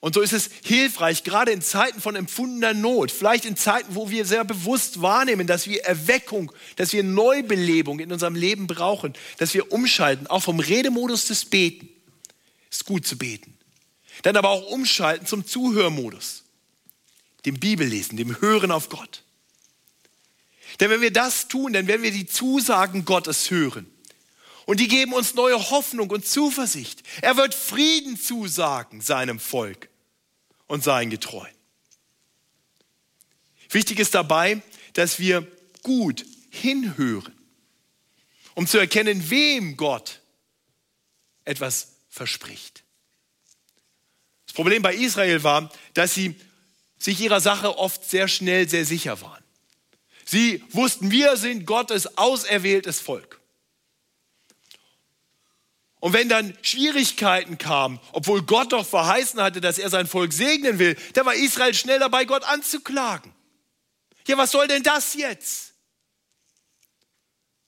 [0.02, 4.10] Und so ist es hilfreich, gerade in Zeiten von empfundener Not, vielleicht in Zeiten, wo
[4.10, 9.54] wir sehr bewusst wahrnehmen, dass wir Erweckung, dass wir Neubelebung in unserem Leben brauchen, dass
[9.54, 11.90] wir umschalten, auch vom Redemodus des Beten.
[12.72, 13.58] Ist gut zu beten.
[14.22, 16.44] Dann aber auch umschalten zum Zuhörmodus,
[17.46, 19.24] dem Bibellesen, dem Hören auf Gott.
[20.80, 23.92] Denn wenn wir das tun, dann werden wir die Zusagen Gottes hören.
[24.66, 27.04] Und die geben uns neue Hoffnung und Zuversicht.
[27.22, 29.90] Er wird Frieden zusagen seinem Volk
[30.68, 31.54] und seinen Getreuen.
[33.72, 34.62] Wichtig ist dabei,
[34.94, 35.46] dass wir
[35.84, 37.34] gut hinhören,
[38.56, 40.22] um zu erkennen, wem Gott
[41.46, 42.84] etwas verspricht.
[44.46, 46.36] Das Problem bei Israel war, dass sie
[46.98, 49.44] sich ihrer Sache oft sehr schnell sehr sicher waren.
[50.30, 53.42] Sie wussten, wir sind Gottes auserwähltes Volk.
[56.00, 60.78] Und wenn dann Schwierigkeiten kamen, obwohl Gott doch verheißen hatte, dass er sein Volk segnen
[60.78, 63.34] will, da war Israel schnell dabei, Gott anzuklagen.
[64.28, 65.74] Ja, was soll denn das jetzt?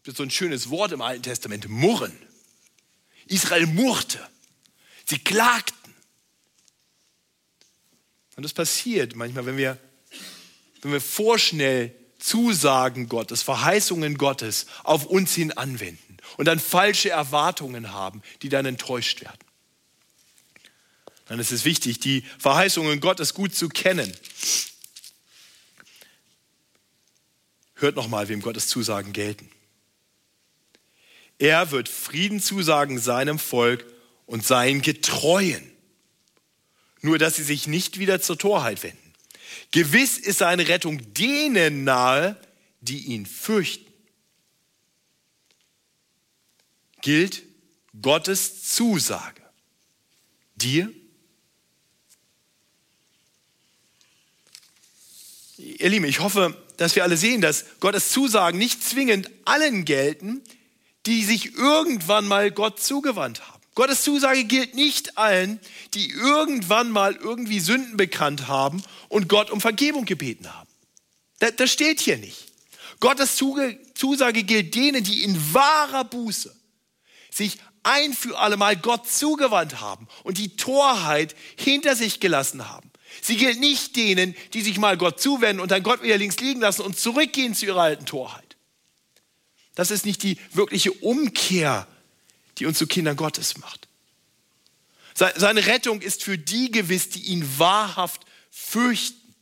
[0.04, 2.16] Das ist so ein schönes Wort im Alten Testament, murren.
[3.26, 4.20] Israel murrte.
[5.06, 5.96] Sie klagten.
[8.36, 9.80] Und das passiert manchmal, wenn wir,
[10.84, 17.92] wenn wir vorschnell Zusagen Gottes, Verheißungen Gottes auf uns hin anwenden und dann falsche Erwartungen
[17.92, 19.40] haben, die dann enttäuscht werden.
[21.26, 24.16] dann ist es wichtig, die Verheißungen Gottes gut zu kennen.
[27.76, 29.50] Hört nochmal, wem Gottes Zusagen gelten.
[31.40, 33.84] Er wird Frieden zusagen seinem Volk
[34.28, 35.72] und seinen Getreuen.
[37.02, 39.01] Nur dass sie sich nicht wieder zur Torheit wenden.
[39.72, 42.36] Gewiss ist seine Rettung denen nahe,
[42.82, 43.92] die ihn fürchten.
[47.02, 47.44] Gilt
[48.02, 49.42] Gottes Zusage
[50.56, 50.94] dir?
[55.58, 60.42] Ihr Lieben, ich hoffe, dass wir alle sehen, dass Gottes Zusagen nicht zwingend allen gelten,
[61.06, 63.61] die sich irgendwann mal Gott zugewandt haben.
[63.74, 65.60] Gottes Zusage gilt nicht allen,
[65.94, 70.70] die irgendwann mal irgendwie Sünden bekannt haben und Gott um Vergebung gebeten haben.
[71.40, 72.48] Das, steht hier nicht.
[73.00, 76.56] Gottes Zusage gilt denen, die in wahrer Buße
[77.32, 82.92] sich ein für alle Mal Gott zugewandt haben und die Torheit hinter sich gelassen haben.
[83.22, 86.62] Sie gilt nicht denen, die sich mal Gott zuwenden und dann Gott wieder links liegen
[86.62, 88.58] lassen und zurückgehen zu ihrer alten Torheit.
[89.76, 91.88] Das ist nicht die wirkliche Umkehr,
[92.58, 93.88] die uns zu Kindern Gottes macht.
[95.14, 99.36] Seine Rettung ist für die gewiss, die ihn wahrhaft fürchten,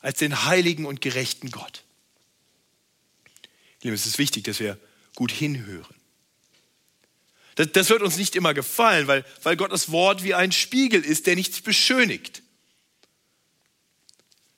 [0.00, 1.82] als den heiligen und gerechten Gott.
[3.82, 4.78] Es ist wichtig, dass wir
[5.14, 5.94] gut hinhören.
[7.56, 11.26] Das, das, wird uns nicht immer gefallen, weil, weil Gottes Wort wie ein Spiegel ist,
[11.26, 12.42] der nichts beschönigt.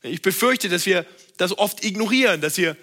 [0.03, 2.77] Ich befürchte, dass wir das oft ignorieren, dass wir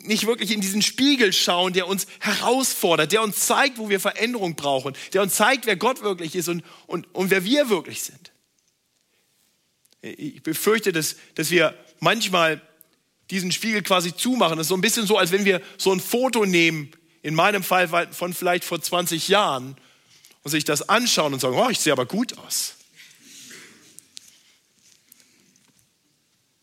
[0.00, 4.54] nicht wirklich in diesen Spiegel schauen, der uns herausfordert, der uns zeigt, wo wir Veränderung
[4.54, 8.32] brauchen, der uns zeigt, wer Gott wirklich ist und, und, und wer wir wirklich sind.
[10.02, 12.60] Ich befürchte, dass, dass wir manchmal
[13.30, 14.56] diesen Spiegel quasi zumachen.
[14.56, 17.64] Das ist so ein bisschen so, als wenn wir so ein Foto nehmen, in meinem
[17.64, 19.76] Fall von vielleicht vor 20 Jahren,
[20.46, 22.76] und sich das anschauen und sagen, oh, ich sehe aber gut aus.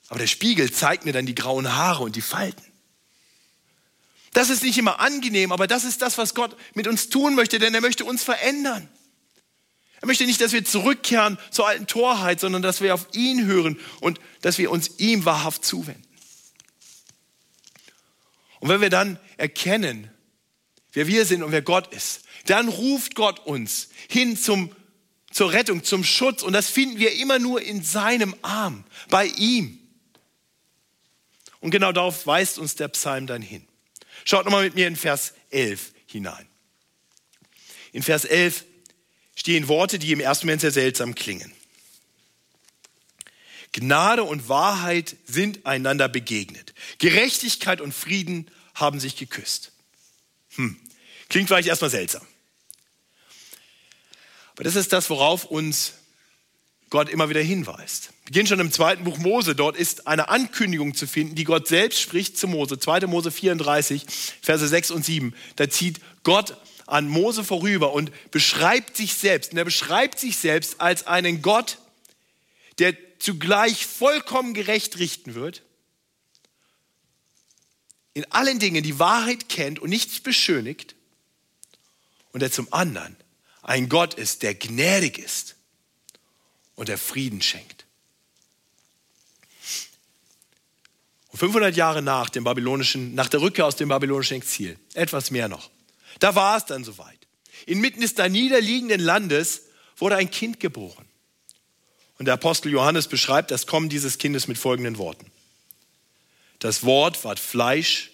[0.07, 2.63] Aber der Spiegel zeigt mir dann die grauen Haare und die Falten.
[4.33, 7.59] Das ist nicht immer angenehm, aber das ist das, was Gott mit uns tun möchte,
[7.59, 8.89] denn er möchte uns verändern.
[10.01, 13.79] Er möchte nicht, dass wir zurückkehren zur alten Torheit, sondern dass wir auf ihn hören
[14.01, 16.03] und dass wir uns ihm wahrhaft zuwenden.
[18.59, 20.09] Und wenn wir dann erkennen,
[20.93, 24.75] wer wir sind und wer Gott ist, dann ruft Gott uns hin zum,
[25.31, 26.43] zur Rettung, zum Schutz.
[26.43, 29.79] Und das finden wir immer nur in seinem Arm, bei ihm.
[31.59, 33.65] Und genau darauf weist uns der Psalm dann hin.
[34.25, 36.47] Schaut nochmal mit mir in Vers 11 hinein.
[37.91, 38.65] In Vers 11
[39.35, 41.53] stehen Worte, die im ersten Moment sehr seltsam klingen.
[43.73, 46.73] Gnade und Wahrheit sind einander begegnet.
[46.99, 49.71] Gerechtigkeit und Frieden haben sich geküsst.
[50.55, 50.79] Hm.
[51.29, 52.25] Klingt vielleicht erstmal seltsam.
[54.53, 55.93] Aber das ist das, worauf uns
[56.91, 58.12] Gott immer wieder hinweist.
[58.23, 59.53] Wir beginnen schon im zweiten Buch Mose.
[59.53, 62.79] Dort ist eine Ankündigung zu finden, die Gott selbst spricht zu Mose.
[62.79, 63.01] 2.
[63.07, 64.05] Mose 34,
[64.41, 65.35] Verse 6 und 7.
[65.57, 66.55] Da zieht Gott
[66.85, 69.51] an Mose vorüber und beschreibt sich selbst.
[69.51, 71.79] Und er beschreibt sich selbst als einen Gott,
[72.79, 75.63] der zugleich vollkommen gerecht richten wird,
[78.13, 80.95] in allen Dingen die Wahrheit kennt und nichts beschönigt,
[82.31, 83.15] und der zum anderen
[83.61, 85.55] ein Gott ist, der gnädig ist
[86.75, 87.82] und der Frieden schenkt.
[91.33, 95.47] Und 500 Jahre nach dem babylonischen, nach der Rückkehr aus dem babylonischen Exil, etwas mehr
[95.47, 95.71] noch,
[96.19, 97.17] da war es dann soweit.
[97.65, 99.63] Inmitten des da niederliegenden Landes
[99.97, 101.05] wurde ein Kind geboren.
[102.19, 105.25] Und der Apostel Johannes beschreibt das Kommen dieses Kindes mit folgenden Worten.
[106.59, 108.11] Das Wort ward Fleisch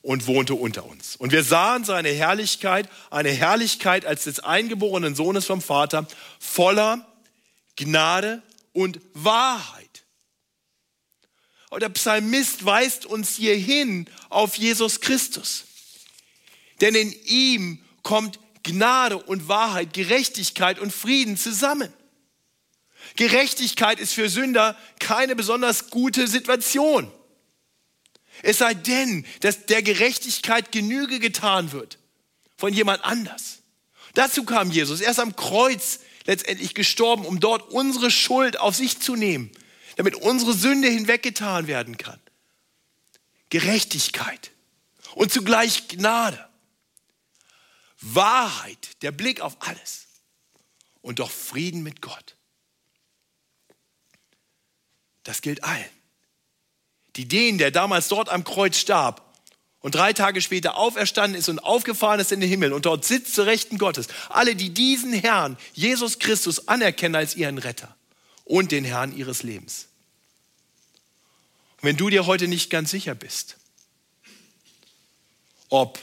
[0.00, 1.16] und wohnte unter uns.
[1.16, 6.08] Und wir sahen seine Herrlichkeit, eine Herrlichkeit als des eingeborenen Sohnes vom Vater,
[6.40, 7.06] voller
[7.76, 8.42] Gnade
[8.72, 9.91] und Wahrheit.
[11.80, 15.64] Der Psalmist weist uns hier hin auf Jesus Christus.
[16.80, 21.92] Denn in ihm kommt Gnade und Wahrheit, Gerechtigkeit und Frieden zusammen.
[23.16, 27.10] Gerechtigkeit ist für Sünder keine besonders gute Situation.
[28.42, 31.98] Es sei denn, dass der Gerechtigkeit Genüge getan wird
[32.56, 33.58] von jemand anders.
[34.14, 35.00] Dazu kam Jesus.
[35.00, 39.50] Er ist am Kreuz letztendlich gestorben, um dort unsere Schuld auf sich zu nehmen,
[39.96, 42.20] damit unsere Sünde hinweggetan werden kann.
[43.50, 44.50] Gerechtigkeit
[45.14, 46.48] und zugleich Gnade.
[48.00, 50.06] Wahrheit, der Blick auf alles
[51.02, 52.36] und doch Frieden mit Gott.
[55.22, 55.84] Das gilt allen.
[57.16, 59.22] Die den, der damals dort am Kreuz starb
[59.80, 63.34] und drei Tage später auferstanden ist und aufgefahren ist in den Himmel und dort sitzt
[63.34, 64.08] zu Rechten Gottes.
[64.30, 67.94] Alle, die diesen Herrn, Jesus Christus, anerkennen als ihren Retter
[68.44, 69.88] und den Herrn ihres Lebens.
[71.76, 73.56] Und wenn du dir heute nicht ganz sicher bist,
[75.68, 75.98] ob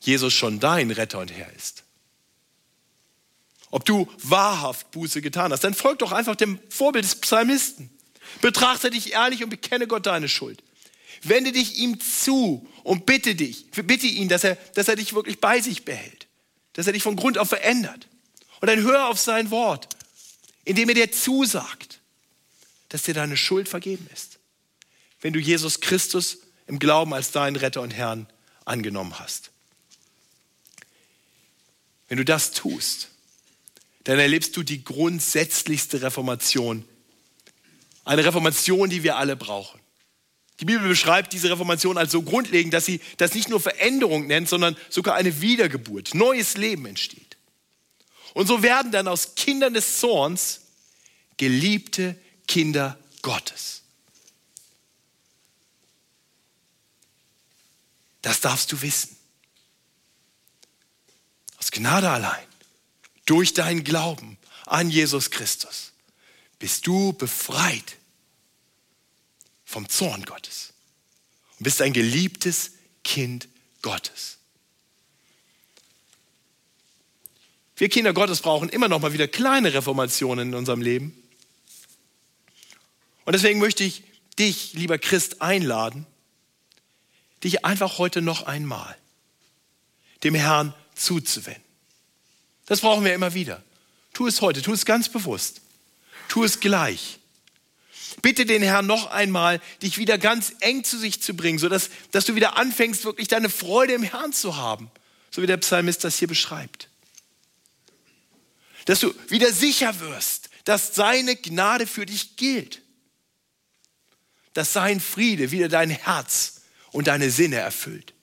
[0.00, 1.84] Jesus schon dein Retter und Herr ist,
[3.70, 7.90] ob du wahrhaft Buße getan hast, dann folg doch einfach dem Vorbild des Psalmisten.
[8.40, 10.62] Betrachte dich ehrlich und bekenne Gott deine Schuld.
[11.22, 15.40] Wende dich ihm zu und bitte dich, bitte ihn, dass er, dass er dich wirklich
[15.40, 16.26] bei sich behält,
[16.72, 18.08] dass er dich von Grund auf verändert.
[18.60, 19.88] Und dann hör auf sein Wort,
[20.64, 22.00] indem er dir zusagt,
[22.88, 24.38] dass dir deine Schuld vergeben ist,
[25.20, 28.26] wenn du Jesus Christus im Glauben als deinen Retter und Herrn
[28.64, 29.50] angenommen hast.
[32.08, 33.08] Wenn du das tust,
[34.04, 36.84] dann erlebst du die grundsätzlichste Reformation.
[38.04, 39.80] Eine Reformation, die wir alle brauchen.
[40.60, 44.48] Die Bibel beschreibt diese Reformation als so grundlegend, dass sie das nicht nur Veränderung nennt,
[44.48, 47.21] sondern sogar eine Wiedergeburt, neues Leben entsteht.
[48.34, 50.60] Und so werden dann aus Kindern des Zorns
[51.36, 53.82] geliebte Kinder Gottes.
[58.22, 59.16] Das darfst du wissen.
[61.58, 62.46] Aus Gnade allein,
[63.26, 65.92] durch deinen Glauben an Jesus Christus,
[66.58, 67.96] bist du befreit
[69.64, 70.72] vom Zorn Gottes
[71.58, 72.72] und bist ein geliebtes
[73.02, 73.48] Kind
[73.82, 74.38] Gottes.
[77.76, 81.16] Wir Kinder Gottes brauchen immer noch mal wieder kleine Reformationen in unserem Leben.
[83.24, 84.04] Und deswegen möchte ich
[84.38, 86.06] dich, lieber Christ, einladen,
[87.44, 88.96] dich einfach heute noch einmal
[90.22, 91.62] dem Herrn zuzuwenden.
[92.66, 93.62] Das brauchen wir immer wieder.
[94.12, 95.60] Tu es heute, tu es ganz bewusst.
[96.28, 97.18] Tu es gleich.
[98.20, 102.26] Bitte den Herrn noch einmal, dich wieder ganz eng zu sich zu bringen, sodass dass
[102.26, 104.90] du wieder anfängst, wirklich deine Freude im Herrn zu haben,
[105.30, 106.88] so wie der Psalmist das hier beschreibt.
[108.84, 112.82] Dass du wieder sicher wirst, dass seine Gnade für dich gilt.
[114.54, 118.14] Dass sein Friede wieder dein Herz und deine Sinne erfüllt.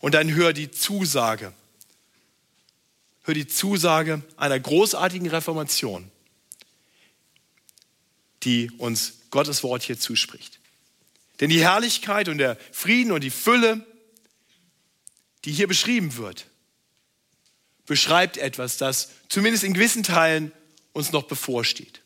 [0.00, 1.52] Und dann hör die Zusage.
[3.22, 6.10] Hör die Zusage einer großartigen Reformation
[8.44, 10.60] die uns Gottes Wort hier zuspricht.
[11.40, 13.86] Denn die Herrlichkeit und der Frieden und die Fülle,
[15.44, 16.46] die hier beschrieben wird,
[17.88, 20.52] beschreibt etwas, das zumindest in gewissen Teilen
[20.92, 22.00] uns noch bevorsteht.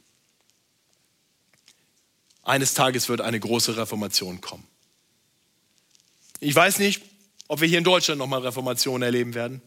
[2.42, 4.66] Eines Tages wird eine große Reformation kommen.
[6.40, 7.02] Ich weiß nicht,
[7.48, 9.60] ob wir hier in Deutschland nochmal Reformation erleben werden.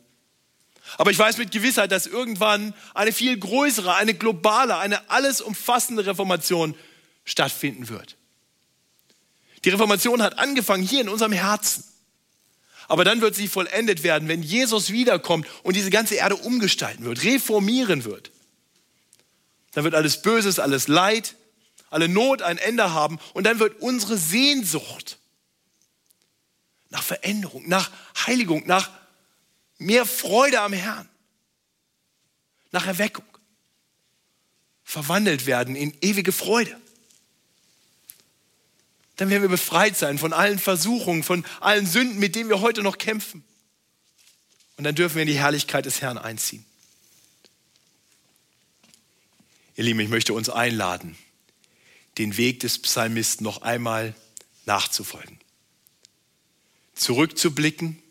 [0.97, 6.05] Aber ich weiß mit Gewissheit, dass irgendwann eine viel größere, eine globale, eine alles umfassende
[6.05, 6.75] Reformation
[7.23, 8.17] stattfinden wird.
[9.63, 11.83] Die Reformation hat angefangen hier in unserem Herzen.
[12.87, 17.23] Aber dann wird sie vollendet werden, wenn Jesus wiederkommt und diese ganze Erde umgestalten wird,
[17.23, 18.31] reformieren wird.
[19.73, 21.35] Dann wird alles Böses, alles Leid,
[21.89, 25.17] alle Not ein Ende haben und dann wird unsere Sehnsucht
[26.89, 27.91] nach Veränderung, nach
[28.25, 28.89] Heiligung, nach
[29.77, 31.09] mehr Freude am Herrn,
[32.71, 33.25] nach Erweckung,
[34.83, 36.79] verwandelt werden in ewige Freude.
[39.15, 42.81] Dann werden wir befreit sein von allen Versuchungen, von allen Sünden, mit denen wir heute
[42.81, 43.43] noch kämpfen.
[44.77, 46.65] Und dann dürfen wir in die Herrlichkeit des Herrn einziehen.
[49.75, 51.17] Ihr Lieben, ich möchte uns einladen,
[52.17, 54.15] den Weg des Psalmisten noch einmal
[54.65, 55.37] nachzufolgen.
[56.93, 58.01] Zurückzublicken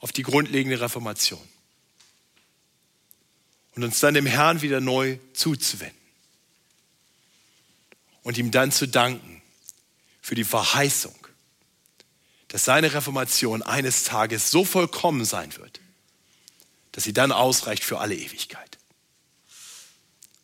[0.00, 1.42] auf die grundlegende Reformation
[3.74, 5.96] und uns dann dem Herrn wieder neu zuzuwenden
[8.22, 9.37] und ihm dann zu danken
[10.28, 11.16] für die Verheißung,
[12.48, 15.80] dass seine Reformation eines Tages so vollkommen sein wird,
[16.92, 18.76] dass sie dann ausreicht für alle Ewigkeit.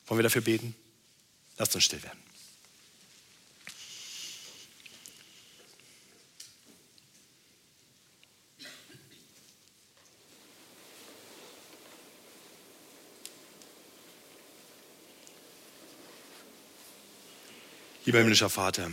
[0.07, 0.75] Wollen wir dafür beten?
[1.59, 2.19] Lasst uns still werden.
[18.07, 18.91] Lieber himmlischer Vater,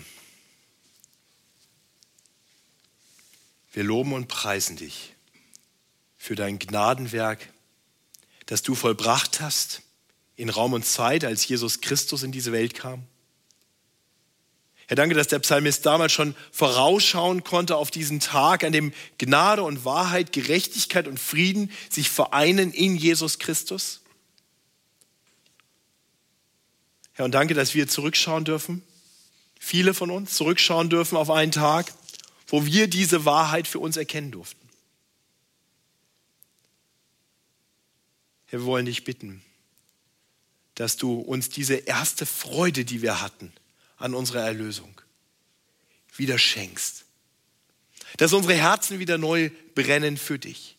[3.72, 5.16] wir loben und preisen dich
[6.18, 7.48] für dein Gnadenwerk,
[8.46, 9.82] das du vollbracht hast
[10.36, 13.04] in Raum und Zeit, als Jesus Christus in diese Welt kam.
[14.88, 19.64] Herr, danke, dass der Psalmist damals schon vorausschauen konnte auf diesen Tag, an dem Gnade
[19.64, 24.02] und Wahrheit, Gerechtigkeit und Frieden sich vereinen in Jesus Christus.
[27.14, 28.84] Herr, und danke, dass wir zurückschauen dürfen
[29.64, 31.94] viele von uns zurückschauen dürfen auf einen Tag,
[32.52, 34.70] wo wir diese Wahrheit für uns erkennen durften.
[38.48, 39.42] Herr, wir wollen dich bitten,
[40.76, 43.54] dass du uns diese erste Freude, die wir hatten
[43.96, 45.00] an unserer Erlösung,
[46.18, 47.06] wieder schenkst.
[48.18, 50.76] Dass unsere Herzen wieder neu brennen für dich.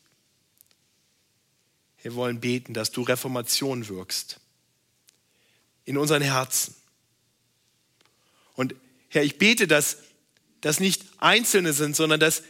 [2.03, 4.41] Wir wollen beten, dass du Reformation wirkst
[5.87, 6.75] in unseren Herzen.
[8.57, 8.75] Und
[9.09, 9.97] Herr, ich bete, dass
[10.63, 12.43] das nicht Einzelne sind, sondern dass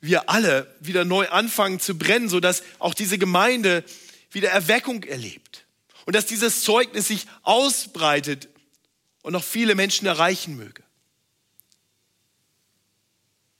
[0.00, 3.84] wir alle wieder neu anfangen zu brennen, sodass auch diese Gemeinde
[4.32, 5.66] wieder Erweckung erlebt.
[6.06, 8.48] Und dass dieses Zeugnis sich ausbreitet
[9.22, 10.82] und noch viele Menschen erreichen möge.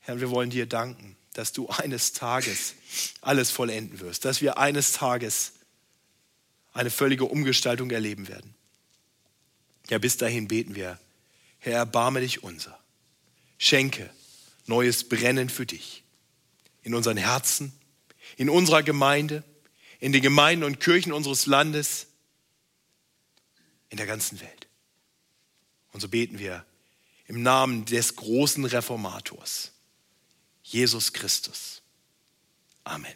[0.00, 2.74] Herr, wir wollen dir danken, dass du eines Tages
[3.20, 5.52] alles vollenden wirst, dass wir eines Tages
[6.72, 8.54] eine völlige Umgestaltung erleben werden.
[9.90, 10.98] Ja, bis dahin beten wir,
[11.58, 12.79] Herr, erbarme dich unser.
[13.62, 14.08] Schenke
[14.64, 16.02] neues Brennen für dich
[16.82, 17.72] in unseren Herzen,
[18.38, 19.44] in unserer Gemeinde,
[19.98, 22.06] in den Gemeinden und Kirchen unseres Landes,
[23.90, 24.66] in der ganzen Welt.
[25.92, 26.64] Und so beten wir
[27.26, 29.72] im Namen des großen Reformators,
[30.62, 31.82] Jesus Christus.
[32.84, 33.12] Amen.